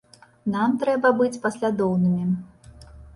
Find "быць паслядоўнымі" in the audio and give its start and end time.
1.19-2.33